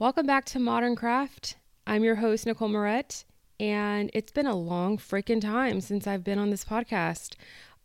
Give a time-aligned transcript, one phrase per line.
[0.00, 1.56] Welcome back to Modern Craft.
[1.86, 3.26] I'm your host, Nicole Moret,
[3.60, 7.34] and it's been a long freaking time since I've been on this podcast.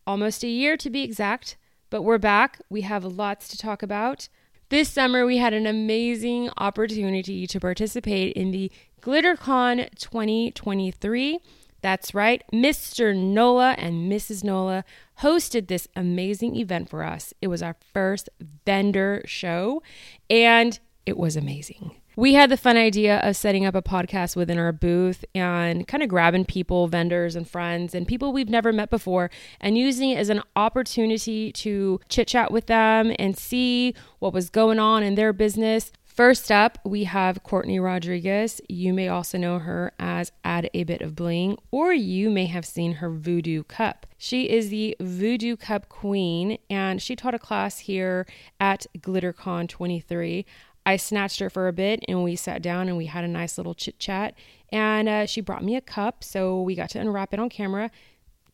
[0.06, 1.58] Almost a year to be exact,
[1.90, 2.58] but we're back.
[2.70, 4.30] We have lots to talk about.
[4.70, 8.72] This summer, we had an amazing opportunity to participate in the
[9.02, 11.38] GlitterCon 2023.
[11.82, 13.14] That's right, Mr.
[13.14, 14.42] Nola and Mrs.
[14.42, 14.86] Nola
[15.20, 17.34] hosted this amazing event for us.
[17.42, 18.30] It was our first
[18.64, 19.82] vendor show,
[20.30, 21.94] and it was amazing.
[22.18, 26.02] We had the fun idea of setting up a podcast within our booth and kind
[26.02, 30.16] of grabbing people, vendors, and friends, and people we've never met before, and using it
[30.16, 35.14] as an opportunity to chit chat with them and see what was going on in
[35.14, 35.92] their business.
[36.06, 38.62] First up, we have Courtney Rodriguez.
[38.66, 42.64] You may also know her as Add a Bit of Bling, or you may have
[42.64, 44.06] seen her Voodoo Cup.
[44.16, 48.26] She is the Voodoo Cup Queen, and she taught a class here
[48.58, 50.46] at GlitterCon 23.
[50.86, 53.58] I snatched her for a bit and we sat down and we had a nice
[53.58, 54.34] little chit chat.
[54.70, 57.90] And uh, she brought me a cup, so we got to unwrap it on camera,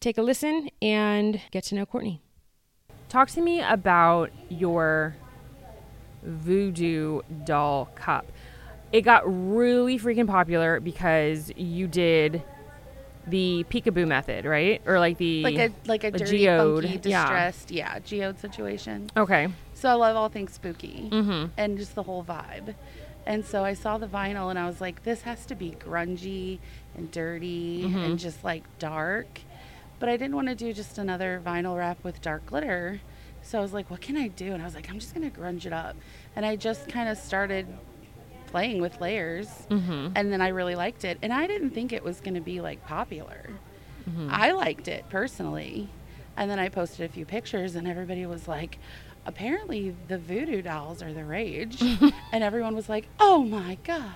[0.01, 2.23] take a listen, and get to know Courtney.
[3.09, 5.15] Talk to me about your
[6.23, 8.27] voodoo doll cup.
[8.92, 12.42] It got really freaking popular because you did
[13.27, 14.83] the peekaboo method, right?
[14.87, 17.23] Or like the like a like a the dirty, geode, funky, yeah.
[17.23, 19.11] distressed, yeah, geode situation.
[19.17, 19.48] okay.
[19.83, 21.47] So I love all things spooky Mm-hmm.
[21.57, 22.77] and just the whole vibe.
[23.27, 26.61] And so I saw the vinyl and I was like, this has to be grungy
[26.97, 27.99] and dirty Mm-hmm.
[27.99, 29.41] and just like dark.
[29.99, 33.01] But I didn't want to do just another vinyl wrap with dark glitter.
[33.43, 34.53] So I was like, what can I do?
[34.53, 35.97] And I was like, I'm just going to grunge it up.
[36.37, 37.67] And I just kind of started
[38.47, 39.49] playing with layers.
[39.69, 40.13] Mm-hmm.
[40.15, 41.19] And then I really liked it.
[41.23, 43.51] And I didn't think it was going to be like popular.
[44.09, 44.29] Mm-hmm.
[44.31, 45.89] I liked it personally.
[46.37, 48.79] And then I posted a few pictures, and everybody was like,
[49.27, 51.83] apparently the voodoo dolls are the rage.
[52.33, 54.14] and everyone was like, oh my God,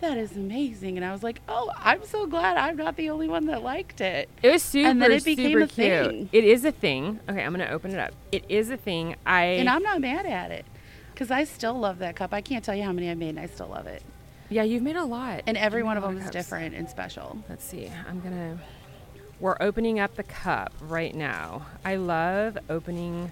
[0.00, 0.96] that is amazing.
[0.96, 4.00] And I was like, oh, I'm so glad I'm not the only one that liked
[4.00, 4.28] it.
[4.42, 5.74] It was super, And then it became super a cute.
[6.10, 6.28] thing.
[6.32, 7.20] It is a thing.
[7.28, 8.12] Okay, I'm gonna open it up.
[8.32, 9.16] It is a thing.
[9.26, 10.64] I And I'm not mad at it
[11.12, 12.32] because I still love that cup.
[12.32, 14.02] I can't tell you how many I made, and I still love it.
[14.50, 15.42] yeah, you've made a lot.
[15.46, 17.38] And every one of them is different and special.
[17.48, 17.90] Let's see.
[18.08, 18.58] I'm gonna.
[19.40, 21.66] We're opening up the cup right now.
[21.84, 23.30] I love opening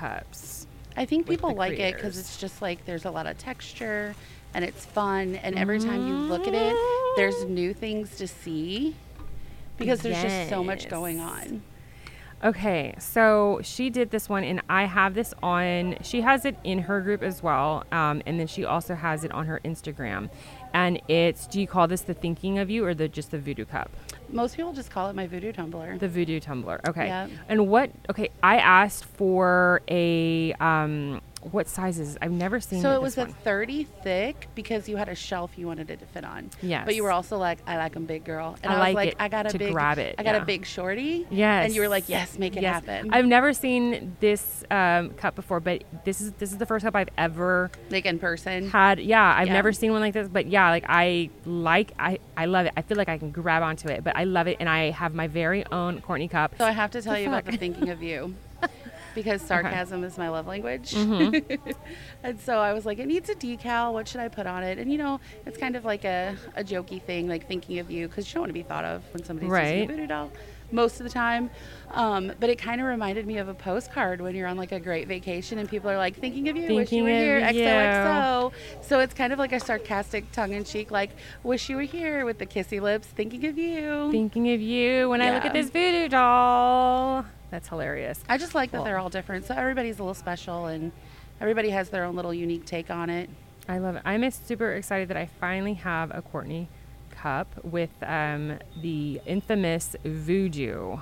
[0.00, 0.66] cups.
[0.96, 4.14] I think people like it because it's just like there's a lot of texture
[4.54, 5.36] and it's fun.
[5.36, 6.76] And every time you look at it,
[7.16, 8.96] there's new things to see
[9.76, 11.62] because there's just so much going on.
[12.42, 15.98] Okay, so she did this one, and I have this on.
[16.02, 19.32] She has it in her group as well, um, and then she also has it
[19.32, 20.30] on her Instagram.
[20.72, 21.46] And it's.
[21.46, 23.90] Do you call this the thinking of you or the just the voodoo cup?
[24.32, 25.98] Most people just call it my voodoo tumbler.
[25.98, 26.80] The voodoo tumbler.
[26.86, 27.06] Okay.
[27.06, 27.28] Yeah.
[27.48, 27.90] And what?
[28.08, 30.52] Okay, I asked for a.
[30.54, 32.18] Um, what sizes?
[32.20, 32.82] I've never seen.
[32.82, 33.28] So it was one.
[33.28, 36.50] at 30 thick because you had a shelf you wanted it to fit on.
[36.60, 36.84] Yes.
[36.84, 38.56] But you were also like, I like them big, girl.
[38.62, 40.34] And I I, like was like, I got a to big, grab it, I got
[40.34, 40.42] yeah.
[40.42, 41.26] a big shorty.
[41.30, 41.66] Yes.
[41.66, 42.84] And you were like, yes, make it Yes.
[42.84, 43.12] happen.
[43.12, 46.94] I've never seen this um, cup before, but this is this is the first cup
[46.94, 48.68] I've ever like in person.
[48.68, 49.00] had.
[49.00, 49.54] Yeah, I've Yeah.
[49.54, 52.72] never seen one like this, but yeah, like I like I I love it.
[52.76, 55.14] I feel like I can grab onto it, but I love it, and I have
[55.14, 56.54] my very own Courtney cup.
[56.58, 58.34] So I have to tell The you about the thinking of you.
[59.14, 60.92] Because sarcasm is my love language.
[60.94, 61.70] Mm-hmm.
[62.22, 63.92] and so I was like, it needs a decal.
[63.92, 64.78] What should I put on it?
[64.78, 68.08] And you know, it's kind of like a, a jokey thing, like thinking of you,
[68.08, 69.84] because you don't want to be thought of when somebody's using Right.
[69.84, 70.30] a voodoo doll
[70.72, 71.50] most of the time.
[71.90, 74.78] Um, but it kind of reminded me of a postcard when you're on like a
[74.78, 77.62] great vacation and people are like, thinking of you, wish you were here, of you.
[77.64, 78.52] XOXO.
[78.82, 81.10] So it's kind of like a sarcastic tongue in cheek, like,
[81.42, 84.10] wish you were here with the kissy lips, thinking of you.
[84.12, 87.24] Thinking of you when I look at this voodoo doll.
[87.50, 88.22] That's hilarious.
[88.28, 89.46] I just like that they're all different.
[89.46, 90.92] So everybody's a little special and
[91.40, 93.28] everybody has their own little unique take on it.
[93.68, 94.02] I love it.
[94.04, 96.68] I'm super excited that I finally have a Courtney
[97.10, 100.96] cup with um, the infamous voodoo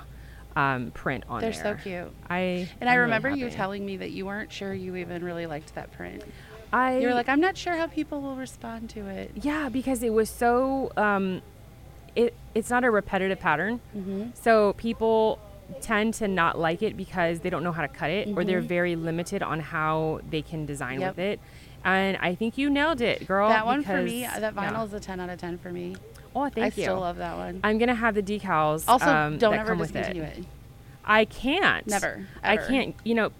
[0.55, 1.41] um, print on it.
[1.53, 1.77] They're there.
[1.77, 2.11] so cute.
[2.29, 5.23] I And I I'm really remember you telling me that you weren't sure you even
[5.23, 6.23] really liked that print.
[6.73, 9.31] I You were like, I'm not sure how people will respond to it.
[9.35, 10.91] yeah, because it was so.
[10.97, 11.41] Um,
[12.15, 14.31] it it's not a repetitive pattern, Mm-hmm.
[14.33, 15.39] so people
[15.81, 18.61] tend to not like it because they don't know how to cut it or they're
[18.61, 18.65] Mhm.
[18.67, 21.15] very limited on how they can design Yep.
[21.15, 21.39] with it.
[21.83, 23.49] And I think you nailed it, girl.
[23.49, 25.95] that one for me, because- that vinyl is a 10 out of 10 for me.
[26.35, 26.83] Oh, thank I you.
[26.83, 27.59] I still love that one.
[27.63, 28.83] I'm gonna have the decals.
[28.87, 30.39] Also, um, don't ever discontinue it.
[30.39, 30.45] it.
[31.05, 31.87] I can't.
[31.87, 32.95] Never, I can't.
[33.03, 33.31] You know,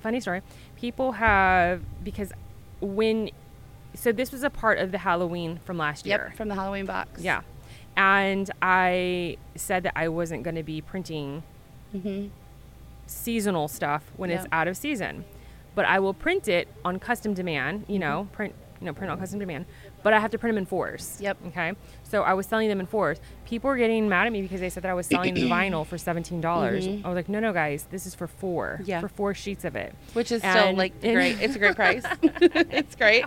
[0.00, 0.42] funny story.
[0.76, 2.32] People have because
[2.80, 3.30] when
[3.94, 6.26] so this was a part of the Halloween from last year.
[6.28, 7.20] Yep, from the Halloween box.
[7.22, 7.40] Yeah.
[7.96, 11.42] And I said that I wasn't going to be printing
[11.92, 12.26] hmm
[13.06, 15.24] seasonal stuff when it's out of season.
[15.74, 19.18] But I will print it on custom demand, you know, print you know, print on
[19.18, 19.64] custom demand,
[20.08, 21.18] but I have to print them in fours.
[21.20, 21.36] Yep.
[21.48, 21.74] Okay.
[22.02, 23.18] So I was selling them in fours.
[23.44, 25.84] People were getting mad at me because they said that I was selling the vinyl
[25.86, 26.86] for seventeen dollars.
[26.86, 28.78] I was like, no, no, guys, this is for four.
[28.80, 28.88] Mm-hmm.
[28.90, 29.00] Yeah.
[29.02, 29.94] For four sheets of it.
[30.14, 31.38] Which is still like and- great.
[31.42, 32.04] It's a great price.
[32.22, 33.26] it's great.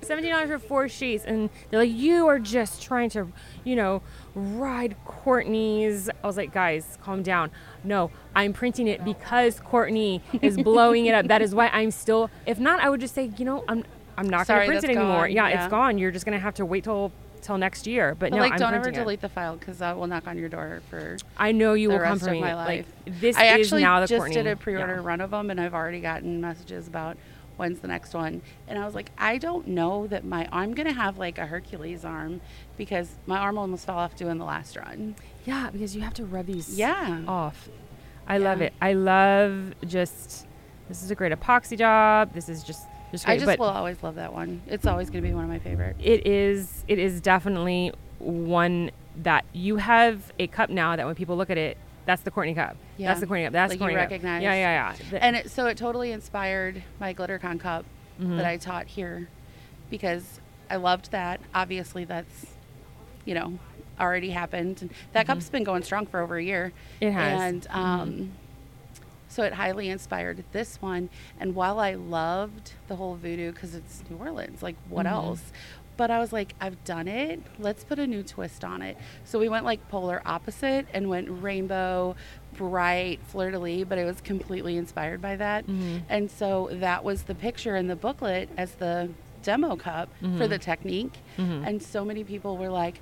[0.00, 3.28] seventeen dollars for four sheets, and they're like, "You are just trying to,
[3.64, 4.00] you know,
[4.34, 7.50] ride Courtney's." I was like, "Guys, calm down.
[7.84, 11.26] No, I'm printing it because Courtney is blowing it up.
[11.28, 12.30] That is why I'm still.
[12.46, 13.84] If not, I would just say, you know, I'm
[14.18, 15.28] I'm not going to print it anymore.
[15.28, 15.64] Yeah, Yeah.
[15.64, 15.96] it's gone.
[15.98, 18.16] You're just going to have to wait till till next year.
[18.18, 19.04] But, But no, like, I'm don't ever printing it.
[19.04, 22.00] delete the file because that will knock on your door for I know you will
[22.00, 22.40] come for me.
[22.40, 22.66] my Like
[23.06, 23.20] life.
[23.20, 24.34] this I is actually now the just Courtney.
[24.34, 25.00] did a pre-order yeah.
[25.06, 27.16] run of them, and I've already gotten messages about
[27.56, 28.42] when's the next one.
[28.66, 32.04] And I was like, I don't know that my I'm gonna have like a Hercules
[32.04, 32.40] arm
[32.76, 35.14] because my arm almost fell off doing the last run.
[35.44, 37.22] Yeah, because you have to rub these Yeah.
[37.28, 37.68] off.
[38.26, 38.72] I love it.
[38.82, 40.44] I love just
[40.88, 42.34] this is a great epoxy job.
[42.34, 43.28] This is just just.
[43.28, 44.62] I just but will always love that one.
[44.66, 45.98] It's always gonna be one of my favorites.
[46.02, 48.90] it is it is definitely one
[49.22, 51.76] that you have a cup now that when people look at it,
[52.06, 52.76] that's the Courtney cup.
[52.96, 53.08] Yeah.
[53.08, 53.52] That's the Courtney cup.
[53.52, 54.22] That's Like the you Courtney cup.
[54.22, 54.94] Yeah, yeah, yeah.
[55.10, 57.84] The- And it, so it totally inspired my GlitterCon cup
[58.20, 58.36] Mm-hmm.
[58.38, 59.28] that I taught here
[59.90, 61.40] because I loved that.
[61.54, 62.46] Obviously, that's,
[63.24, 63.60] you know,
[64.00, 64.82] already happened.
[64.82, 66.72] And that cup's been going strong for over a year.
[67.00, 67.06] Mm-hmm.
[67.06, 67.40] It has.
[67.40, 68.32] And um,
[69.28, 71.10] so it highly inspired this one.
[71.38, 75.14] And while I loved the whole voodoo because it's New Orleans, like what Mm-hmm.
[75.14, 75.52] else?
[75.96, 77.40] But I was like, I've done it.
[77.58, 78.96] Let's put a new twist on it.
[79.24, 82.14] So we went like polar opposite and went rainbow,
[82.56, 85.64] bright, fleur de lis, but it was completely inspired by that.
[85.66, 85.98] Mm-hmm.
[86.08, 89.10] And so that was the picture in the booklet as the
[89.42, 90.48] demo cup for Mm-hmm.
[90.48, 91.14] the technique.
[91.36, 93.00] And so many people were like,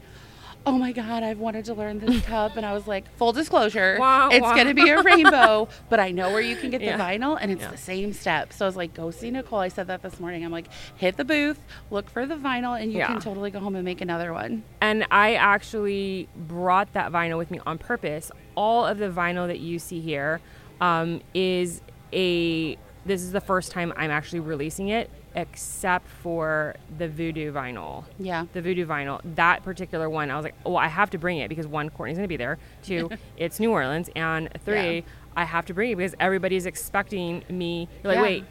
[0.69, 2.57] Oh my God, I've wanted to learn this cup.
[2.57, 6.11] And I was like, full disclosure, Wah, it's going to be a rainbow, but I
[6.11, 6.97] know where you can get Yeah.
[6.97, 7.71] the vinyl and it's Yeah.
[7.71, 8.53] the same step.
[8.53, 9.61] So I was like, go see Nicole.
[9.61, 10.45] I said that this morning.
[10.45, 10.67] I'm like,
[10.97, 11.61] hit the booth,
[11.91, 13.07] look for the vinyl, and you Yeah.
[13.07, 14.65] can totally go home and make another one.
[14.81, 18.33] And I actually brought that vinyl with me on purpose.
[18.57, 20.41] All of the vinyl that you see here
[20.81, 21.81] um, is
[22.13, 22.77] a.
[23.05, 28.05] This is the first time I'm actually releasing it, except for the Voodoo vinyl.
[28.19, 28.47] Yeah.
[28.55, 29.21] The Voodoo vinyl.
[29.37, 32.17] That particular one, I was like, oh, I have to bring it because one, Courtney's
[32.17, 32.59] going to be there.
[32.83, 34.09] Two, it's New Orleans.
[34.17, 35.01] And three, Yeah.
[35.37, 37.87] I have to bring it because everybody's expecting me.
[38.03, 38.23] You're like, Yeah.
[38.23, 38.45] wait,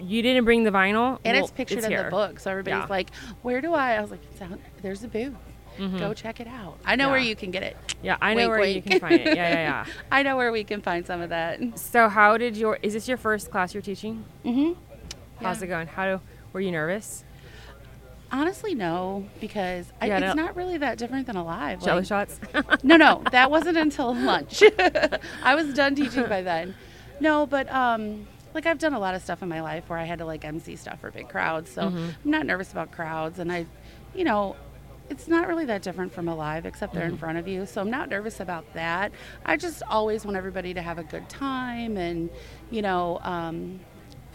[0.00, 1.20] you didn't bring the vinyl?
[1.24, 2.04] And Well, it's pictured in here.
[2.04, 2.40] the book.
[2.40, 2.86] So everybody's Yeah.
[2.90, 3.10] like,
[3.42, 3.94] where do I?
[3.94, 5.34] I was like, it's out, there's a booth.
[5.98, 6.76] Go check it out.
[6.84, 7.28] I know where Mm-hmm.
[7.28, 7.76] You can get it.
[8.02, 9.26] Yeah, I know Wink, where you can find it.
[9.26, 9.54] Yeah, yeah,
[9.86, 9.86] yeah.
[10.10, 11.60] I know where we can find some of that.
[11.78, 14.22] So how did your is this your first class you're teaching?
[14.44, 14.72] Mm-hmm.
[15.42, 15.64] How's Yeah.
[15.64, 15.86] it going?
[15.86, 16.20] How do
[16.52, 17.24] were you nervous?
[18.30, 20.42] Honestly, no, because I, Yeah, it's no.
[20.44, 21.80] not really that different than alive.
[21.82, 22.40] Jello Like, shots?
[22.82, 24.62] no, no, that wasn't until lunch.
[25.42, 26.74] I was done teaching by then.
[27.20, 30.04] No, but um, like I've done a lot of stuff in my life where I
[30.04, 32.08] had to like MC stuff for big crowds, so Mm-hmm.
[32.24, 33.66] I'm not nervous about crowds, and I,
[34.14, 34.56] you know.
[35.10, 37.66] It's not really that different from alive except they're in front of you.
[37.66, 39.12] So I'm not nervous about that.
[39.44, 42.30] I just always want everybody to have a good time and,
[42.70, 43.80] you know, um,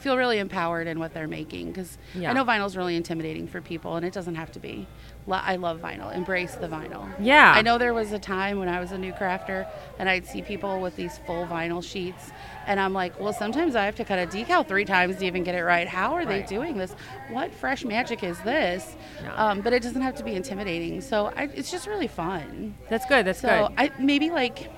[0.07, 1.67] feel really empowered in what they're making.
[1.67, 2.29] Because Yeah.
[2.29, 4.87] I know vinyl's really intimidating for people, and it doesn't have to be.
[5.29, 6.15] I love vinyl.
[6.15, 7.05] Embrace the vinyl.
[7.19, 7.51] Yeah.
[7.53, 9.67] I know there was a time when I was a new crafter
[9.99, 12.31] and I'd see people with these full vinyl sheets
[12.65, 15.43] and I'm like, well, sometimes I have to cut a decal three times to even
[15.43, 15.85] get it right.
[15.85, 16.95] How are they doing this?
[17.29, 18.95] What fresh magic is this?
[19.21, 19.33] Yeah.
[19.35, 21.01] Um, but it doesn't have to be intimidating.
[21.01, 22.75] So I, it's just really fun.
[22.87, 23.25] That's good.
[23.25, 23.73] That's So good.
[23.77, 24.71] I maybe like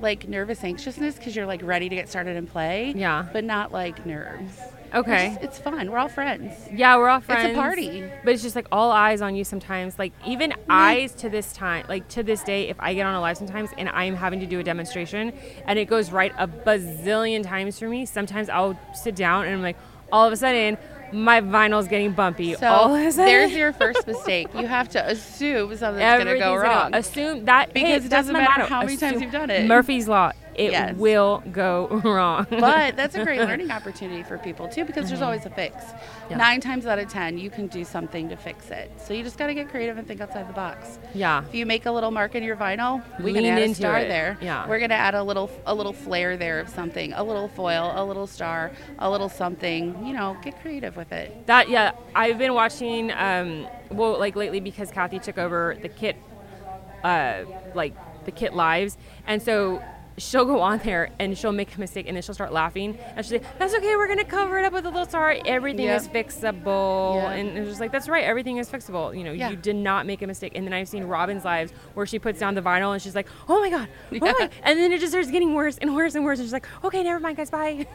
[0.00, 2.92] like nervous anxiousness because you're like ready to get started and play.
[2.96, 3.26] Yeah.
[3.32, 4.58] But not like nerves.
[4.94, 5.26] Okay.
[5.26, 5.90] It's, just- it's fun.
[5.90, 6.52] We're all friends.
[6.72, 7.44] yeah, we're all friends.
[7.50, 8.04] It's a party.
[8.24, 9.98] But it's just like all eyes on you sometimes.
[9.98, 13.20] Like even eyes to this time, like to this day, if I get on a
[13.20, 15.32] live sometimes and I'm having to do a demonstration
[15.66, 19.62] and it goes right a bazillion times for me, sometimes I'll sit down and I'm
[19.62, 19.76] like,
[20.12, 20.78] all of a sudden,
[21.12, 22.54] my vinyl's getting bumpy.
[22.54, 24.48] So all of a there's your first mistake.
[24.54, 26.94] You have to assume something's going to go gonna wrong.
[26.94, 29.66] Assume that Because hey, it doesn't matter how many times you've done it.
[29.66, 30.32] Murphy's law.
[30.54, 30.96] It Yes.
[30.96, 32.46] will go wrong.
[32.48, 35.74] but that's a great learning opportunity for people too because there's always a fix.
[36.28, 36.36] Yeah.
[36.36, 38.90] Nine times out of ten, you can do something to fix it.
[38.98, 40.98] So you just got to get creative and think outside the box.
[41.14, 41.44] yeah.
[41.46, 44.08] If you make a little mark in your vinyl, we can add a star it.
[44.08, 47.48] there yeah we're gonna add a little a little flair there of something, a little
[47.48, 50.04] foil, a little star, a little something.
[50.06, 51.46] You know, get creative with it.
[51.46, 56.16] That yeah, I've been watching um well like lately because Kathy took over the kit
[57.04, 59.80] uh like the kit lives and so
[60.18, 63.24] she'll go on there and she'll make a mistake and then she'll start laughing and
[63.26, 63.96] she'll say, "That's okay.
[63.96, 65.36] We're gonna cover it up with a little star.
[65.44, 66.00] Everything Yep.
[66.00, 67.30] is fixable." Yeah.
[67.32, 68.24] And it's just like, "That's right.
[68.24, 69.16] Everything is fixable.
[69.16, 69.50] You know, Yeah.
[69.50, 72.38] you did not make a mistake." And then I've seen Robin's lives where she puts
[72.40, 75.12] down the vinyl and she's like, "Oh my god, oh my!" And then it just
[75.12, 76.38] starts getting worse and worse and worse.
[76.38, 77.50] And she's like, "Okay, never mind, guys.
[77.50, 77.86] Bye."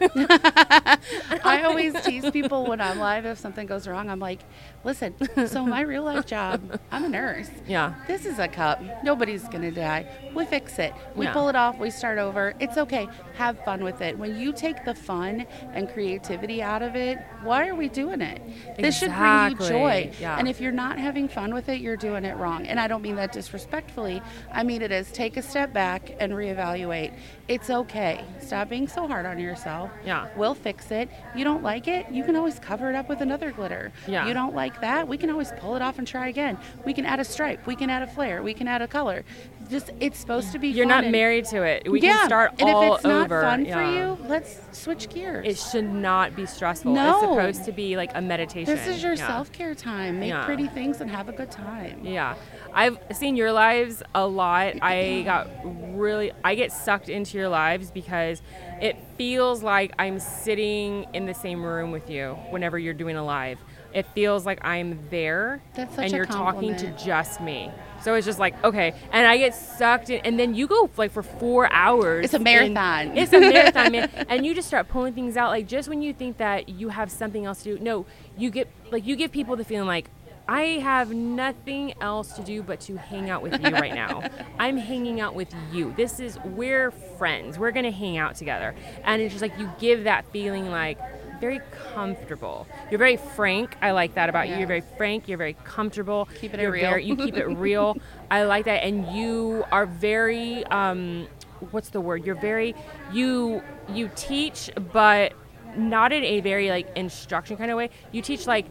[1.44, 4.08] I always tease people when I'm live if something goes wrong.
[4.08, 4.40] I'm like,
[4.84, 5.14] listen,
[5.46, 7.50] so my real life job, I'm a nurse.
[7.66, 7.94] yeah.
[8.06, 8.80] This is a cup.
[9.02, 10.06] Nobody's to die.
[10.34, 10.92] We fix it.
[11.14, 11.78] We pull it off.
[11.78, 12.54] We start over.
[12.60, 13.08] It's okay.
[13.34, 14.18] Have fun with it.
[14.18, 18.40] When you take the fun and creativity out of it, why are we doing it?
[18.76, 20.12] This should bring you joy.
[20.20, 20.38] Yeah.
[20.38, 22.66] And if you're not having fun with it, you're doing it wrong.
[22.66, 24.22] And I don't mean that disrespectfully.
[24.52, 27.14] I mean it as take a step back and reevaluate.
[27.48, 28.24] It's okay.
[28.40, 29.90] Stop being so hard on yourself.
[30.04, 30.28] Yeah.
[30.36, 31.10] We'll fix it.
[31.34, 33.92] You don't like it, you can always cover it up with another glitter.
[34.06, 34.26] Yeah.
[34.26, 36.58] You don't like that, we can always pull it off and try again.
[36.84, 39.24] We can add a stripe, we can add a flare, we can add a color.
[39.70, 41.90] Just it's supposed to be You're not married to it.
[41.90, 42.18] We yeah.
[42.18, 43.42] can start and all if it's not over.
[43.42, 43.74] fun yeah.
[43.74, 45.46] for you, let's switch gears.
[45.46, 46.92] It should not be stressful.
[46.92, 47.10] No.
[47.10, 48.74] It's supposed to be like a meditation.
[48.74, 49.26] this is your Yeah.
[49.26, 50.20] self-care time.
[50.20, 52.00] Make pretty things and have a good time.
[52.04, 52.34] Yeah.
[52.74, 54.74] I've seen your lives a lot.
[54.82, 58.42] I got really I get sucked into your lives because
[58.80, 63.24] it feels like I'm sitting in the same room with you whenever you're doing a
[63.24, 63.58] live.
[63.94, 67.70] It feels like I'm there That's such and you're talking to just me.
[68.02, 68.94] So it's just like, okay.
[69.12, 72.24] And I get sucked in and then you go like for 4 hours.
[72.24, 73.16] It's a marathon.
[73.16, 74.10] it's a marathon, man.
[74.28, 77.10] And you just start pulling things out like just when you think that you have
[77.10, 77.82] something else to do.
[77.82, 78.06] No,
[78.36, 80.08] you get like you give people the feeling like
[80.48, 84.28] I have nothing else to do but to hang out with you right now.
[84.58, 85.94] I'm hanging out with you.
[85.96, 87.58] This is we're friends.
[87.58, 88.74] We're gonna hang out together.
[89.04, 90.98] And it's just like you give that feeling like
[91.42, 91.60] very
[91.92, 92.68] comfortable.
[92.88, 93.76] You're very frank.
[93.82, 94.52] I like that about you.
[94.52, 94.58] Yeah.
[94.60, 95.26] You're very frank.
[95.26, 96.28] You're very comfortable.
[96.40, 96.90] Keeping it You're real.
[96.90, 97.96] very- you keep it real.
[98.30, 98.84] I like that.
[98.84, 101.26] And you are very um,
[101.72, 102.24] what's the word?
[102.24, 102.76] You're very
[103.12, 105.32] you you teach, but
[105.76, 107.90] not in a very like instruction kind of way.
[108.12, 108.66] You teach like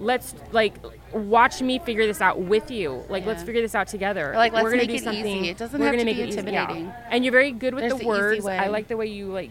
[0.00, 0.74] let's like
[1.12, 3.04] watch me figure this out with you.
[3.08, 4.32] Like let's figure this out together.
[4.32, 5.48] Or, like, We're let's gonna make do it easy.
[5.50, 6.50] It doesn't we're have gonna to make be it easy.
[6.50, 7.06] Yeah.
[7.08, 8.46] And you're very good with There's the words.
[8.46, 9.50] I like the way you like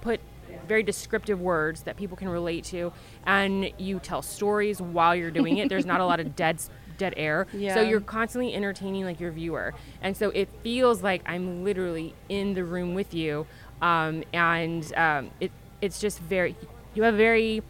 [0.00, 0.20] put
[0.68, 2.92] very descriptive words that people can relate to
[3.26, 6.60] and you tell stories while you're doing it there's not a lot of dead
[6.98, 9.72] dead air so you're constantly entertaining like your viewer
[10.02, 13.46] and so it feels like i'm literally in the room with you
[13.80, 16.56] um, and um, it, it's just very
[16.94, 17.62] you have a very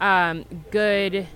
[0.00, 1.26] um, good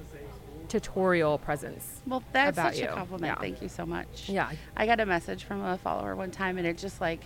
[0.68, 2.84] tutorial presence Well, that's such you.
[2.84, 3.32] a compliment.
[3.36, 3.40] Yeah.
[3.40, 4.28] Thank you so much.
[4.28, 7.24] yeah I got a message from a follower one time, and it just like,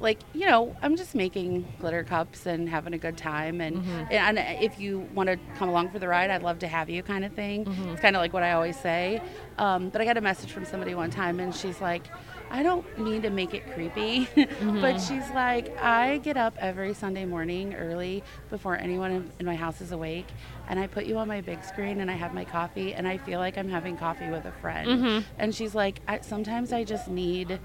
[0.00, 4.04] like you know, I'm just making glitter cups and having a good time, and Mm-hmm.
[4.12, 7.02] and if you want to come along for the ride, I'd love to have you,
[7.02, 7.64] kind of thing.
[7.64, 7.88] Mm-hmm.
[7.90, 9.20] It's kind of like what I always say.
[9.58, 12.04] Um, but I got a message from somebody one time, and she's like.
[12.50, 14.80] I don't mean to make it creepy, Mm-hmm.
[14.80, 19.82] but she's like, I get up every Sunday morning early before anyone in- my house
[19.82, 20.24] is awake,
[20.66, 23.18] and I put you on my big screen and I have my coffee, and I
[23.18, 24.88] feel like I'm having coffee with a friend.
[24.88, 25.28] Mm-hmm.
[25.38, 27.60] And she's like, I, sometimes I just need,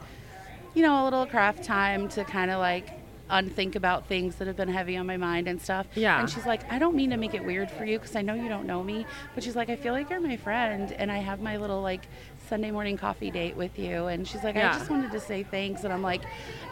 [0.74, 3.00] you know, a little craft time to kind of like
[3.30, 5.88] unthink about things that have been heavy on my mind and stuff.
[5.96, 6.20] Yeah.
[6.20, 8.34] And she's like, I don't mean to make it weird for you because I know
[8.34, 11.18] you don't know me, but she's like, I feel like you're my friend, and I
[11.18, 12.06] have my little like
[12.48, 14.08] Sunday morning coffee date with you.
[14.08, 14.72] And she's like, Yeah.
[14.76, 15.84] I just wanted to say thanks.
[15.84, 16.22] And I'm like,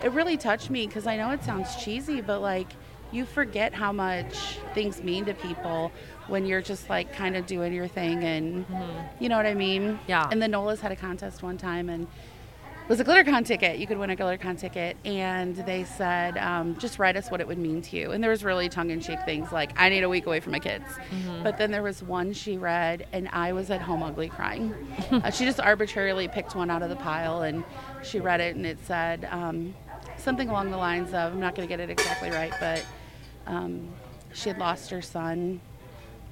[0.03, 2.67] it really touched me because I know it sounds cheesy, but like,
[3.11, 5.91] you forget how much things mean to people
[6.27, 8.65] when you're just like kind of doing your thing and
[9.19, 9.81] you know what I mean?
[9.81, 10.03] Mm-hmm.
[10.07, 10.29] Yeah.
[10.31, 12.07] And the Nolas had a contest one time and
[12.91, 13.79] was a GlitterCon ticket.
[13.79, 17.47] You could win a GlitterCon ticket, and they said, um, just write us what it
[17.47, 18.11] would mean to you.
[18.11, 20.83] And there was really tongue-in-cheek things like, I need a week away from my kids.
[21.41, 24.75] But then there was one she read, and I was at home ugly crying.
[25.11, 27.63] uh, she just arbitrarily picked one out of the pile, and
[28.03, 29.73] she read it, and it said um,
[30.17, 32.85] something along the lines of, I'm not going to get it exactly right, but
[33.47, 33.87] um,
[34.33, 35.61] she had lost her son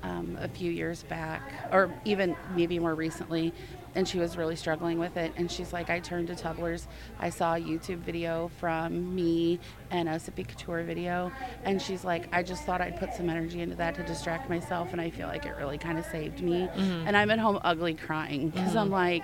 [0.04, 3.54] um, a few years back, or even maybe more recently,
[3.96, 5.34] and she was really struggling with it.
[5.36, 6.88] And she's like, I turned to Tumblers.
[7.20, 9.60] I saw a YouTube video from me
[9.92, 11.32] and a Sippy Couture video,
[11.64, 14.92] and she's like, I just thought I'd put some energy into that to distract myself,
[14.92, 16.68] and I feel like it really kind of saved me.
[16.68, 17.08] Mm-hmm.
[17.08, 18.78] And I'm at home ugly crying because mm-hmm.
[18.78, 19.24] I'm like,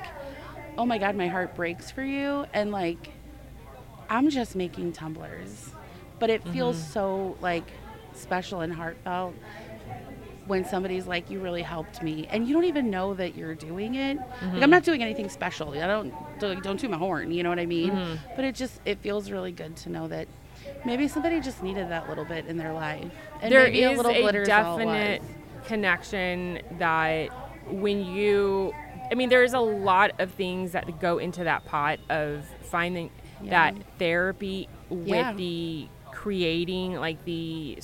[0.77, 3.11] oh my God, my heart breaks for you, and like,
[4.09, 5.71] I'm just making tumblers,
[6.19, 6.91] but it feels mm-hmm.
[6.91, 7.69] so like
[8.13, 9.35] special and heartfelt
[10.47, 13.95] when somebody's like, "You really helped me," and you don't even know that you're doing
[13.95, 14.17] it.
[14.17, 14.69] Like I'm mm-hmm.
[14.69, 15.71] not doing anything special.
[15.71, 17.31] I don't don't, toot my horn.
[17.31, 17.91] You know what I mean?
[17.91, 18.35] Mm-hmm.
[18.35, 20.27] But it just it feels really good to know that
[20.85, 23.11] maybe somebody just needed that little bit in their life,
[23.41, 25.21] and there maybe is a little is it definite
[25.65, 27.29] connection that
[27.71, 28.71] when you
[29.11, 33.09] i mean there's a lot of things that go into that pot of finding
[33.41, 33.49] Yeah.
[33.71, 35.33] that therapy with Yeah.
[35.33, 37.77] the creating like the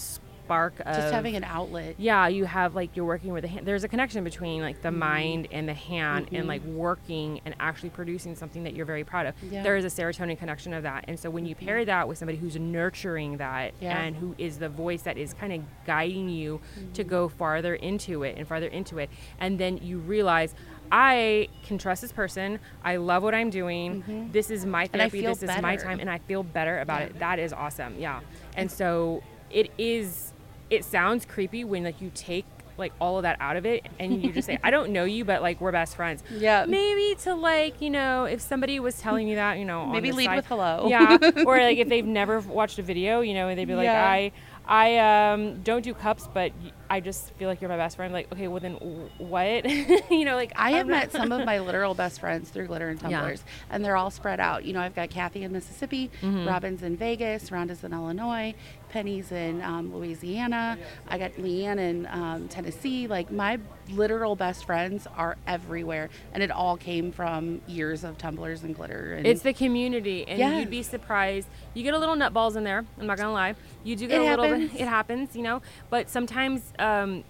[0.51, 1.96] spark of Just having an outlet.
[1.98, 4.89] yeah you have like you're working with the hand there's a connection between like the
[4.91, 5.00] Mm-hmm.
[5.00, 9.25] mind and the hand and like working and actually producing something that you're very proud
[9.27, 9.50] of Yeah.
[9.60, 9.63] Mm-hmm.
[9.63, 12.38] there is a serotonin connection of that and so when you pair that with somebody
[12.38, 13.98] who's nurturing that Yeah.
[13.98, 16.91] and who is the voice that is kind of guiding you Mm-hmm.
[16.93, 20.53] to go farther into it and farther into it and then you realize
[20.93, 22.60] I can trust this person.
[22.84, 24.29] I love what I'm doing.
[24.34, 24.98] This is my Mm-hmm.
[24.98, 25.22] Therapy.
[25.22, 27.05] This is my time, and I feel better about Yeah.
[27.08, 27.20] it.
[27.20, 27.96] That is awesome.
[27.98, 28.20] Yeah.
[28.58, 30.31] And so it is.
[30.72, 32.46] It sounds creepy when like you take
[32.78, 35.24] like all of that out of it and you just say, "I don't know you,
[35.25, 36.66] but like we're best friends." Yeah.
[36.68, 40.25] Maybe to like you know if somebody was telling me that you know Maybe lead
[40.25, 40.88] side- with hello.
[40.90, 41.18] Yeah.
[41.46, 44.10] or like if they've never watched a video, you know, and they'd be like, Yeah.
[44.10, 44.32] "I."
[44.63, 46.51] I um, don't do cups, but
[46.91, 48.12] I just feel like you're my best friend.
[48.12, 48.74] Like, okay, well then,
[49.17, 49.63] what?
[50.12, 53.01] you know, like I have met some of my literal best friends through Glitter and
[53.01, 53.10] Yeah.
[53.21, 54.65] Tumblers, and they're all spread out.
[54.65, 56.48] You know, I've got Kathy in Mississippi, Mm-hmm.
[56.48, 58.53] Robin's in Vegas, Rhonda's in Illinois,
[58.89, 60.77] Penny's in um, Louisiana.
[61.07, 63.07] I got Leanne in um, Tennessee.
[63.07, 63.57] Like my
[63.89, 69.13] literal best friends are everywhere, and it all came from years of Tumblers and Glitter.
[69.13, 70.60] And It's the community, and Yes.
[70.60, 71.48] you'd be surprised.
[71.74, 72.83] You get a little nutballs in there.
[73.00, 73.55] I'm not gonna lie.
[73.86, 74.71] You do get It a little happens.
[74.74, 74.81] bit.
[74.81, 75.62] It happens, you know.
[75.89, 77.24] But sometimes um,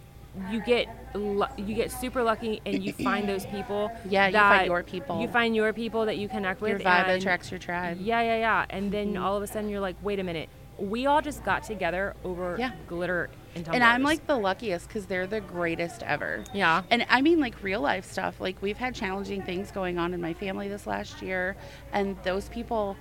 [0.49, 3.91] you get you get super lucky, and you find those people.
[4.09, 5.21] Yeah, you find your people.
[5.21, 6.71] You find your people that you connect with.
[6.71, 7.97] your vibe and- attracts your tribe.
[7.99, 8.65] Yeah, yeah, yeah.
[8.69, 9.23] And then mm-hmm.
[9.23, 10.49] all of a sudden, you're like, wait a minute.
[10.77, 12.71] We all just got together over Yeah.
[12.87, 13.75] glitter and tumblers.
[13.75, 16.43] And I'm like the luckiest because they're the greatest ever.
[16.53, 16.83] Yeah.
[16.89, 18.39] And I mean, like real life stuff.
[18.39, 21.55] Like, we've had challenging things going on in my family this last year.
[21.93, 22.95] And those people,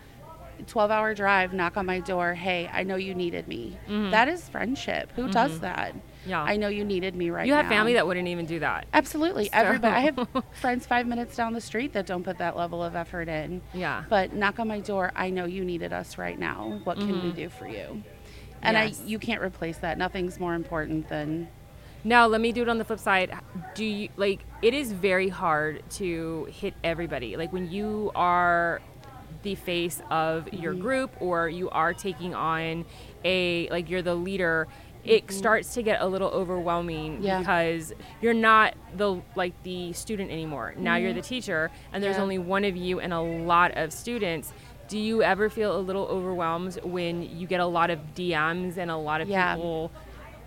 [0.66, 2.35] 12 hour drive, knock on my door.
[2.35, 3.78] Hey, I know you needed me.
[3.88, 4.11] Mm-hmm.
[4.11, 5.12] That is friendship.
[5.16, 5.61] Who does mm-hmm.
[5.62, 5.95] that?
[6.20, 6.30] Mm-hmm.
[6.30, 6.42] Yeah.
[6.42, 7.46] I know you needed me right now.
[7.46, 7.70] you have now.
[7.70, 8.86] family that wouldn't even do that.
[8.92, 9.44] Absolutely.
[9.46, 9.94] So- Everybody.
[9.94, 10.28] I have
[10.60, 13.62] friends five minutes down the street that don't put that level of effort in.
[13.72, 14.04] Yeah.
[14.08, 15.12] But knock on my door.
[15.16, 16.80] I know you needed us right now.
[16.84, 18.02] What can we do for you?
[18.62, 18.86] And Mm-hmm.
[18.88, 19.00] Yes.
[19.02, 19.96] I, you can't replace that.
[19.98, 21.48] Nothing's more important than
[22.04, 23.34] Now, let me do it on the flip side.
[23.74, 27.36] Do you like it is very hard to hit everybody.
[27.38, 28.80] Like when you are
[29.42, 30.82] the face of your Mm-hmm.
[30.82, 32.84] group or you are taking on
[33.24, 34.68] a like you're the leader,
[35.04, 37.23] it starts to get a little overwhelming Mm-hmm.
[37.25, 37.38] Yeah.
[37.40, 40.75] because you're not the like the student anymore.
[40.76, 42.19] Now you're the teacher and there's Mm-hmm.
[42.21, 42.23] Yeah.
[42.23, 44.52] only one of you and a lot of students.
[44.89, 48.91] Do you ever feel a little overwhelmed when you get a lot of DMs and
[48.91, 49.54] a lot of Yeah.
[49.54, 49.91] people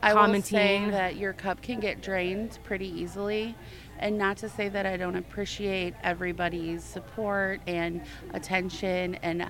[0.01, 0.91] I will say commenting?
[0.91, 3.55] that your cup can get drained pretty easily.
[3.99, 8.01] And not to say that I don't appreciate everybody's support and
[8.33, 9.49] attention and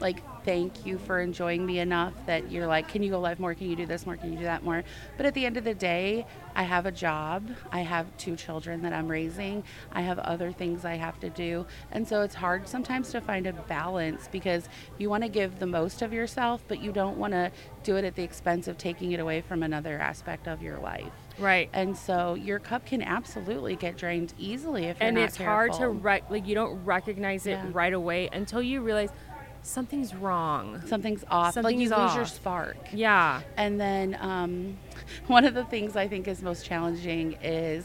[0.00, 3.54] like thank you for enjoying me enough that you're like, can you go live more?
[3.54, 4.16] Can you do this more?
[4.16, 4.84] Can you do that more?
[5.16, 7.50] But at the end of the day, I have a job.
[7.72, 9.64] I have two children that I'm raising.
[9.92, 11.66] I have other things I have to do.
[11.90, 15.66] And so it's hard sometimes to find a balance because you want to give the
[15.66, 17.50] most of yourself, but you don't want to
[17.82, 21.12] do it at the expense of taking it away from another aspect of your life.
[21.38, 21.68] right.
[21.72, 25.72] And so your cup can absolutely get drained easily if you're and not it's hard
[25.74, 27.70] to rec- like you don't recognize it Yeah.
[27.72, 29.10] right away until you realize
[29.64, 30.82] something's wrong.
[30.86, 31.56] Something's off.
[31.56, 32.76] like you Something's lose your spark.
[32.92, 33.40] Yeah.
[33.56, 34.78] And then um,
[35.26, 37.84] one of the things I think is most challenging is,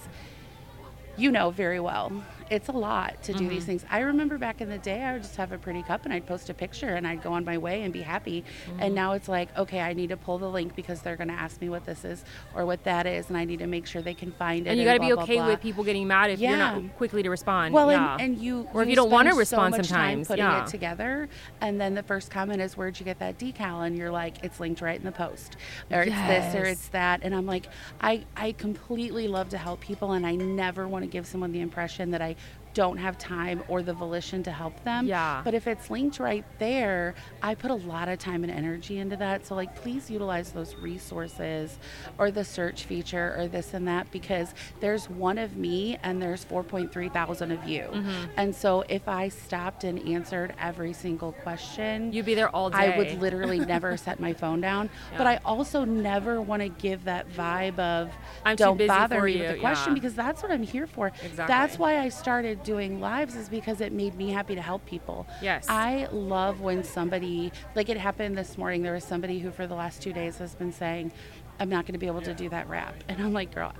[1.17, 3.49] you know very well, it's a lot to do Mm-hmm.
[3.49, 3.85] these things.
[3.89, 6.25] I remember back in the day, I would just have a pretty cup and I'd
[6.25, 8.43] post a picture and I'd go on my way and be happy.
[8.67, 8.79] Mm-hmm.
[8.81, 11.33] And now it's like, okay, I need to pull the link because they're going to
[11.33, 12.23] ask me what this is
[12.55, 14.71] or what that is, and I need to make sure they can find it.
[14.71, 15.47] And you got to be blah, okay blah.
[15.47, 17.73] with people getting mad if you're not quickly to respond.
[17.73, 18.13] Well, yeah.
[18.13, 20.45] and, and you Or if you don't wanna spend respond so much sometimes, time putting
[20.45, 20.63] yeah.
[20.65, 21.29] it together,
[21.61, 24.59] and then the first comment is, "Where'd you get that decal?" And you're like, "It's
[24.59, 25.57] linked right in the post,
[25.91, 27.67] or it's this, or it's that." And I'm like,
[28.01, 31.61] I I completely love to help people, and I never want to give someone the
[31.61, 32.35] impression that I
[32.73, 35.05] don't have time or the volition to help them.
[35.07, 35.41] Yeah.
[35.43, 39.15] But if it's linked right there, I put a lot of time and energy into
[39.17, 39.45] that.
[39.45, 41.77] So like, please utilize those resources,
[42.17, 46.45] or the search feature, or this and that, because there's one of me and there's
[46.45, 47.83] 4.3 thousand of you.
[47.83, 48.25] Mm-hmm.
[48.37, 52.93] And so if I stopped and answered every single question, You'd be there all day.
[52.93, 54.89] I would literally never set my phone down.
[55.17, 58.11] But I also never want to give that vibe of
[58.45, 59.95] I'm don't bother me you," with the question yeah.
[59.95, 61.07] because that's what I'm here for.
[61.07, 61.45] Exactly.
[61.47, 65.25] That's why I started doing lives is because it made me happy to help people.
[65.41, 65.65] Yes.
[65.67, 68.83] I love when somebody like it happened this morning.
[68.83, 71.11] There was somebody who for the last two days has been saying,
[71.59, 72.93] I'm not going to be able to do that rap.
[73.07, 73.73] And I'm like, girl,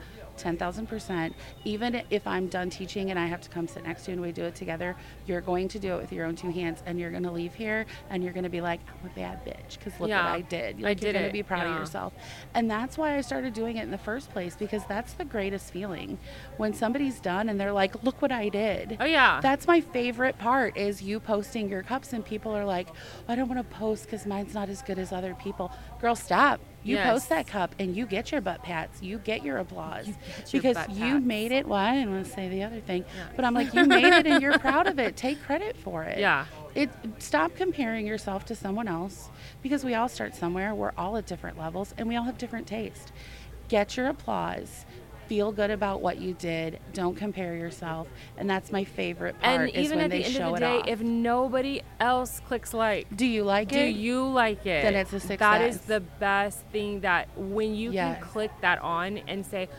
[0.43, 1.33] 10,000%.
[1.65, 4.21] Even if I'm done teaching and I have to come sit next to you and
[4.21, 6.99] we do it together, you're going to do it with your own two hands and
[6.99, 9.77] you're going to leave here and you're going to be like, I'm a bad bitch
[9.77, 10.23] because look Yeah.
[10.25, 10.77] what I did.
[10.79, 11.73] I Like, did you're going to be proud yeah.
[11.73, 12.13] of yourself.
[12.53, 15.71] And that's why I started doing it in the first place because that's the greatest
[15.71, 16.17] feeling.
[16.57, 18.97] When somebody's done and they're like, look what I did.
[18.99, 19.39] Oh yeah.
[19.41, 22.87] That's my favorite part is you posting your cups and people are like,
[23.27, 25.71] I don't want to post because mine's not as good as other people.
[26.01, 26.59] Girl, stop.
[26.81, 27.09] You Yes.
[27.11, 29.01] post that cup and you get your butt pats.
[29.01, 31.67] You get your applause You get your because you made it.
[31.67, 33.23] Well, I didn't want to say the other thing, Yeah.
[33.35, 35.17] but I'm like, you made it and you're proud of it.
[35.17, 36.19] Take credit for it.
[36.19, 36.45] Yeah.
[36.75, 39.29] It stop comparing yourself to someone else
[39.61, 40.73] because we all start somewhere.
[40.73, 43.11] We're all at different levels and we all have different taste.
[43.67, 44.85] Get your applause.
[45.29, 46.79] Feel good about what you did.
[46.93, 48.07] Don't compare yourself.
[48.35, 50.81] And that's my favorite part and even when at they the end of the day,
[50.87, 53.93] if nobody else clicks like, Do you like do it?
[53.93, 54.81] Do you like it?
[54.81, 55.37] Then it's a success.
[55.39, 58.17] That is the best thing that when you Yes.
[58.17, 59.69] can click that on and say,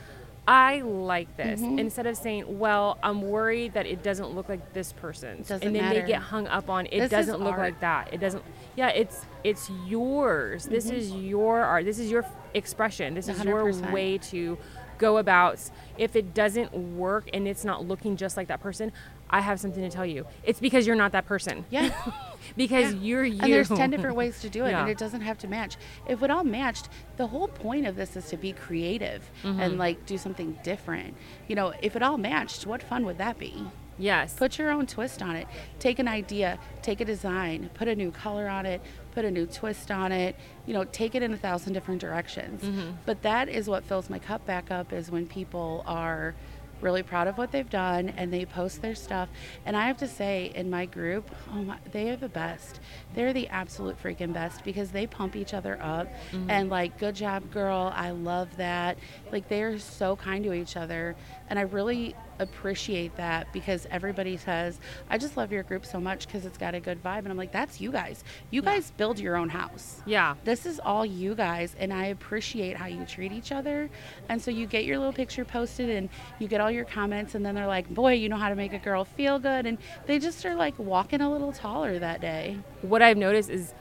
[0.49, 1.79] I like this, Mhm.
[1.79, 5.49] instead of saying, Well, I'm worried that it doesn't look like this person's.
[5.49, 6.01] Doesn't and then matter.
[6.03, 7.61] they get hung up on it This doesn't look art.
[7.61, 8.13] like that.
[8.13, 8.43] It doesn't
[8.77, 10.65] yeah, it's it's yours.
[10.67, 10.97] This Mm-hmm.
[10.97, 11.85] is your art.
[11.85, 13.15] This is your expression.
[13.15, 13.93] This is your 100%.
[13.93, 14.59] way to
[15.01, 15.59] go about
[15.99, 18.93] if it doesn't work and it's not looking just like that person
[19.31, 21.91] i have something to tell you it's because you're not that person yeah.
[22.57, 23.01] because Yeah.
[23.01, 24.81] you're you And there's 10 different ways to do it, Yeah.
[24.83, 25.77] and it doesn't have to match.
[26.09, 29.61] If it all matched, the whole point of this is to be creative Mm-hmm.
[29.61, 31.15] and like do something different.
[31.49, 33.55] You know, if it all matched, what fun would that be?
[33.99, 35.47] yes Put your own twist on it.
[35.79, 38.81] Take an idea, take a design, put a new color on it,
[39.13, 40.37] put a new twist on it.
[40.67, 42.63] You know, take it in a thousand different directions.
[42.63, 42.91] Mm-hmm.
[43.07, 46.35] But that is what fills my cup back up is when people are
[46.81, 49.29] really proud of what they've done and they post their stuff.
[49.67, 52.81] And I have to say, in my group, oh my, they are the best.
[53.15, 56.09] They're the absolute freaking best because they pump each other up
[56.49, 57.93] and like, good job, girl.
[57.95, 58.99] I love that.
[59.31, 61.17] Like they're so kind to each other,
[61.49, 66.27] and I really appreciate that because everybody says, I just love your group so much
[66.27, 67.21] because it's got a good vibe.
[67.21, 68.25] And I'm like, that's you guys.
[68.51, 70.03] You guys build your own house.
[70.07, 73.91] yeah This is all you guys, and I appreciate how you treat each other.
[74.29, 77.45] And so you get your little picture posted, and you get all your comments, and
[77.45, 80.19] then they're like, "Boy, you know how to make a girl feel good," and they
[80.19, 82.57] just are like walking a little taller that day.
[82.83, 83.75] what i've noticed is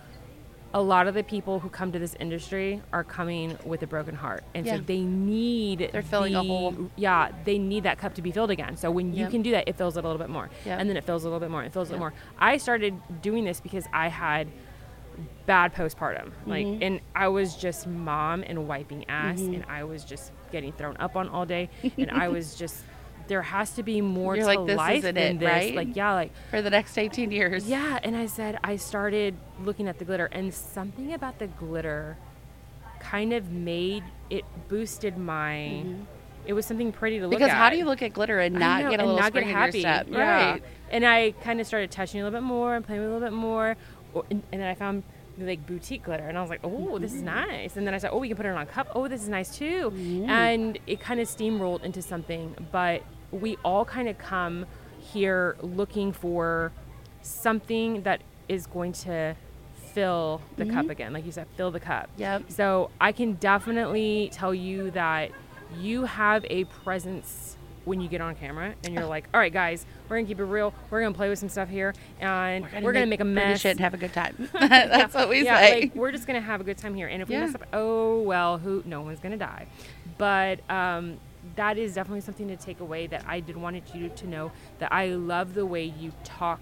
[0.74, 4.14] a lot of the people who come to this industry are coming with a broken
[4.16, 4.76] heart and Yeah.
[4.76, 6.76] so they need They're filling a hole.
[6.96, 9.32] yeah they need that cup to be filled again so when you Yep.
[9.32, 10.80] can do that it fills it a little bit more Yep.
[10.80, 12.00] and then it fills a little bit more it fills a Yep.
[12.02, 14.48] little more i started doing this because i had
[15.48, 16.78] bad postpartum like Mhm.
[16.84, 19.56] and i was just mom and wiping ass Mhm.
[19.56, 22.86] and i was just getting thrown up on all day and i was just
[23.30, 25.96] there has to be more You're to like, "This life than it, this right?" like
[25.96, 27.66] yeah like For the next 18 years.
[27.68, 32.18] yeah, and I said I started looking at the glitter, and something about the glitter
[33.00, 35.86] kind of made it boosted my.
[36.46, 37.44] It was something pretty to look Mm-hmm.
[37.46, 39.44] Because how do you look at glitter and not know, get a little not get
[39.44, 39.80] happy?
[39.80, 40.08] in your step?
[40.10, 40.52] Yeah.
[40.54, 40.64] Right.
[40.92, 43.14] And I kind of started touching a little bit more and playing with it a
[43.16, 43.78] little bit more,
[44.14, 45.04] or, and, and then I found
[45.38, 47.48] like boutique glitter, and I was like, oh, this is Mm-hmm.
[47.50, 47.78] nice.
[47.78, 48.88] And then I said, oh, we can put it on a cup.
[48.96, 49.92] Oh, this is nice too.
[49.92, 50.30] Mm-hmm.
[50.30, 54.66] And it kind of steamrolled into something, but we all kind of come
[55.00, 56.72] here looking for
[57.22, 59.36] something that is going to
[59.94, 62.22] fill the cup again like you said fill the cup Mm-hmm.
[62.22, 62.52] Yep.
[62.52, 65.32] so i can definitely tell you that
[65.80, 69.86] you have a presence when you get on camera and you're like all right guys
[70.08, 73.08] we're gonna keep it real we're gonna play with some stuff here and we're gonna,
[73.08, 74.36] make, a mess shit and have a good time.
[74.60, 75.80] That's what we yeah, say.
[75.82, 77.40] like we're just gonna have a good time here, and if Yeah.
[77.40, 78.84] we mess up, oh well, who?
[78.86, 79.66] No one's gonna die.
[80.18, 81.18] But um,
[81.56, 83.08] that is definitely something to take away.
[83.08, 86.60] That I did wanted you to know that I love the way you talk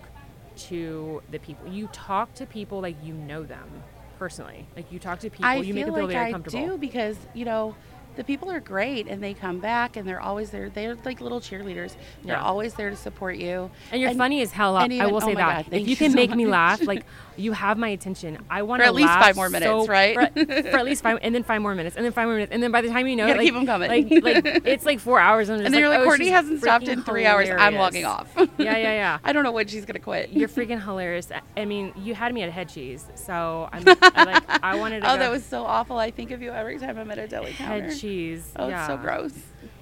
[0.57, 1.67] to the people.
[1.71, 3.83] You talk to people like you know them
[4.17, 4.67] personally.
[4.75, 6.65] Like you talk to people, I you make them feel like very I comfortable.
[6.65, 7.75] do because you know
[8.15, 10.69] the people are great and they come back and they're always there.
[10.69, 11.95] They're like little cheerleaders.
[12.23, 12.43] They're Yeah.
[12.43, 13.69] always there to support you.
[13.91, 14.75] And you're funny as hell.
[14.77, 15.65] and I will say oh that.
[15.67, 17.05] God, if you you can so make me laugh, like
[17.37, 18.37] you have my attention.
[18.49, 20.15] I want For to at least five more minutes, so- right?
[20.15, 22.51] For, for at least five, and then five more minutes, and then five more minutes,
[22.51, 23.89] and then by the time you know, gotta it, like, keep 'em coming.
[23.89, 26.87] Like, like it's like four hours, and, And then you're like, oh, Courtney hasn't stopped
[26.87, 27.49] in three hours.
[27.49, 28.27] I'm hilarious." logging off.
[28.57, 29.17] Yeah, yeah, yeah.
[29.23, 30.29] I don't know when she's gonna quit.
[30.37, 31.29] You're freaking hilarious.
[31.55, 35.09] I mean, you had me at head cheese, so I'm I, like I wanted to
[35.11, 35.97] oh, go that was so awful.
[35.97, 37.89] I think of you every time I'm at a deli counter.
[37.89, 38.51] head cheese.
[38.55, 38.79] Oh, yeah.
[38.79, 39.33] it's so gross.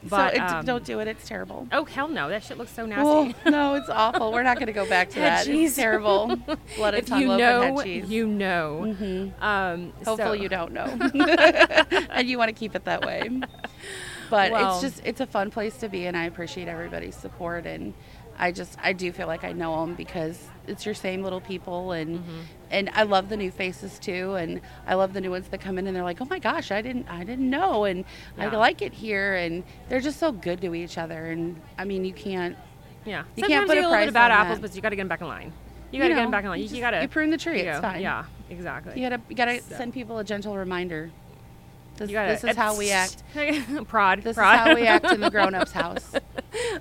[0.07, 1.07] But, so it, um, don't do it.
[1.07, 1.67] It's terrible.
[1.71, 3.49] Oh hell no, that shit looks so Oh nasty.
[3.49, 4.31] no, it's awful.
[4.31, 5.45] We're not going to go back to Head that.
[5.45, 5.69] cheese.
[5.69, 6.35] It's terrible.
[6.77, 8.09] Blood if you know, and head cheese.
[8.09, 8.95] you know.
[8.99, 9.41] Mhm.
[9.41, 10.85] Um, Hopefully so- you don't know,
[12.09, 13.29] and you want to keep it that way.
[14.29, 17.65] But Well- it's just it's a fun place to be, and I appreciate everybody's support.
[17.65, 17.93] And
[18.37, 21.91] I just I do feel like I know them because it's your same little people,
[21.91, 22.39] and Mm-hmm.
[22.71, 25.77] and I love the new faces too, and I love the new ones that come
[25.77, 28.03] in and they're like, oh my gosh, I didn't I didn't know, and
[28.37, 32.03] I like it here, and they're just so good to each other, and I mean
[32.03, 32.57] you can't.
[33.05, 33.23] Yeah.
[33.35, 34.67] You Sometimes can't put you a a little bit bad apples, that.
[34.69, 35.53] but you got to get them back in line.
[35.95, 36.59] You You got to get know, them back in line.
[36.59, 37.01] you You, just- got to.
[37.01, 38.01] you prune the tree, it's fine.
[38.01, 39.01] Yeah, exactly.
[39.01, 41.11] You gotta you gotta So- send people a gentle reminder.
[41.97, 43.23] This, gotta, this is how we act.
[43.87, 44.21] prod.
[44.21, 44.55] This prod.
[44.55, 46.11] is how we act in the grown-ups' house.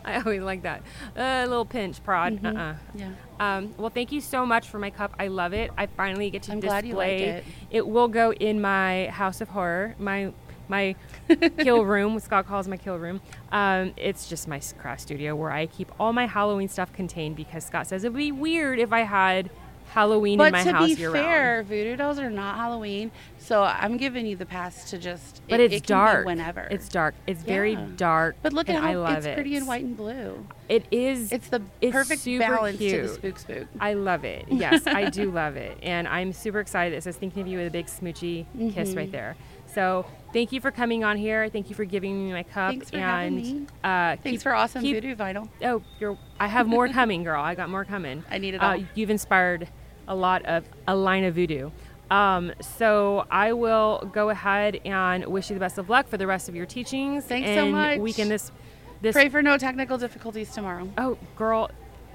[0.04, 0.82] I always like that.
[1.14, 2.40] A little pinch, prod.
[2.40, 2.56] Mhm.
[2.56, 2.74] Uh-uh.
[2.96, 3.10] Yeah.
[3.38, 5.14] Um, well, thank you so much for my cup.
[5.16, 5.70] I love it.
[5.78, 6.80] I finally get to I'm display.
[6.80, 7.86] glad you like it.
[7.86, 10.32] will go in my house of horror, my
[10.68, 10.94] my
[11.58, 12.14] kill room.
[12.14, 13.20] What Scott calls my kill room.
[13.52, 17.64] Um, it's just my craft studio where I keep all my Halloween stuff contained because
[17.64, 19.50] Scott says it would be weird if I had
[19.90, 20.72] Halloween But in my house.
[20.72, 21.68] But to be fair, round.
[21.68, 25.40] voodoo dolls are not Halloween, so I'm giving you the pass to just.
[25.48, 26.26] But it, it's it dark.
[26.26, 26.62] whenever.
[26.62, 27.14] It's dark.
[27.28, 28.34] It's very dark.
[28.42, 29.34] But look and at I how love it's it.
[29.34, 30.44] pretty in white and blue.
[30.68, 31.30] It is.
[31.30, 33.68] It's the it's perfect balance to the spook spook.
[33.78, 34.46] I love it.
[34.50, 35.78] Yes, I do love it.
[35.80, 36.96] And I'm super excited.
[36.96, 38.98] It says thinking of you with a big smoochy kiss Mm-hmm.
[38.98, 39.36] right there.
[39.74, 41.48] So thank you for coming on here.
[41.48, 42.70] Thank you for giving me my cup.
[42.70, 43.66] Thanks for and having me.
[43.82, 45.48] Uh, Thanks keep- for awesome keep- voodoo vinyl.
[45.64, 46.16] Oh, you're.
[46.38, 47.42] I have more coming, girl.
[47.42, 48.24] I got more coming.
[48.30, 48.84] I need it Uh, all.
[48.94, 49.68] you've inspired
[50.06, 51.70] a lot of a line of voodoo.
[52.10, 56.26] Um, so I will go ahead and wish you the best of luck for the
[56.26, 57.24] rest of your teachings.
[57.24, 57.98] Thanks so much.
[57.98, 58.52] Weekend this.
[59.00, 59.12] This.
[59.14, 60.88] Pray for no technical difficulties tomorrow.
[60.96, 61.70] oh, girl,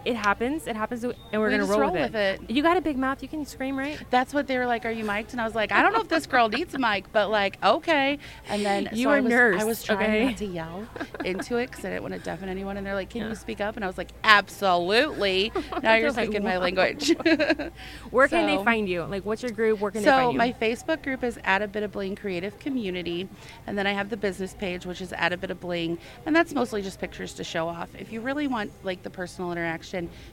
[0.06, 0.68] it happens.
[0.68, 2.42] It happens, and we're We gonna roll, roll with, it.
[2.42, 2.50] it.
[2.50, 3.22] You got a big mouth.
[3.22, 4.00] You can scream, right?
[4.10, 4.86] That's what they were like.
[4.86, 5.32] Are you mic'd?
[5.34, 7.58] And I was like, I don't know if this girl needs a mic, but like,
[7.64, 8.18] okay.
[8.48, 10.26] And then You so were I was, nurse, I was trying okay?
[10.26, 10.88] not to yell
[11.26, 12.78] into it because I didn't want to deafen anyone.
[12.78, 13.76] And they're like, Can you speak up?
[13.76, 15.52] And I was like, Absolutely.
[15.84, 17.10] Now you're like, speaking my language.
[18.12, 19.04] Where can they find you?
[19.04, 19.80] Like, what's your group?
[19.80, 20.38] Where can they So find you?
[20.38, 23.28] my Facebook group is Add a Bit of Bling creative community,
[23.68, 26.36] and then I have the business page, which is Add a Bit of Bling, and
[26.36, 27.90] that's mostly just pictures to show off.
[27.98, 29.89] If you really want like the personal interaction,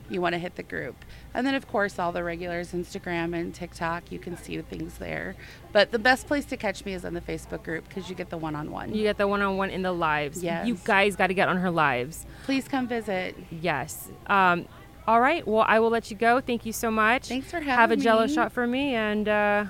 [0.09, 3.55] you want to hit the group, and then of course all the regulars, Instagram and
[3.55, 5.37] TikTok, you can see things there.
[5.73, 8.31] But the best place to catch me is on the Facebook group because you get
[8.31, 8.95] the one-on-one.
[8.95, 10.42] you get the one-on-one in the lives.
[10.42, 10.66] Yes.
[10.66, 12.27] You guys got to get on her lives.
[12.45, 13.37] Please come visit.
[13.51, 14.09] Yes.
[14.27, 14.66] Um,
[15.07, 15.47] all right.
[15.47, 16.40] Well, I will let you go.
[16.40, 17.29] Thank you so much.
[17.29, 17.73] Thanks for having me.
[17.75, 18.35] Have a Jello me.
[18.35, 19.64] shot for me, and uh,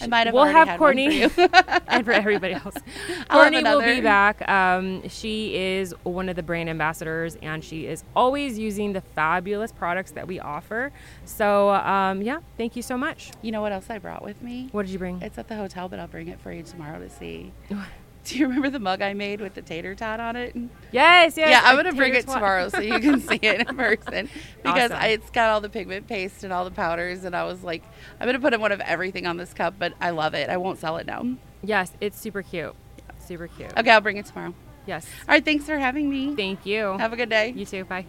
[0.00, 1.48] I might have we'll have Courtney for
[1.88, 2.74] and for everybody else.
[3.28, 4.46] Courtney will be back.
[4.48, 9.72] Um, she is one of the brand ambassadors, and she is always using the fabulous
[9.72, 10.92] products that we offer.
[11.24, 13.30] So, um, yeah, thank you so much.
[13.42, 14.68] you know what else I brought with me?
[14.72, 15.20] What did you bring?
[15.22, 17.52] It's at the hotel, but I'll bring it for you tomorrow to see.
[18.30, 20.54] Do you remember the mug I made with the tater tot on it?
[20.90, 21.48] yes, yes.
[21.50, 24.28] yeah, I'm gonna bring it tomorrow so you can see it in person
[24.62, 25.02] because Awesome.
[25.02, 27.84] I, it's got all the pigment paste and all the powders, and I was like,
[28.18, 30.50] I'm gonna put in one of everything on this cup, but I love it.
[30.50, 31.24] I won't sell it now.
[31.62, 32.74] Yes, it's super cute.
[33.20, 33.72] Super cute.
[33.76, 34.54] Okay, I'll bring it tomorrow.
[34.86, 35.06] Yes.
[35.28, 36.34] All right, thanks for having me.
[36.34, 36.96] Thank you.
[36.98, 37.52] Have a good day.
[37.56, 37.84] you too.
[37.84, 38.06] Bye.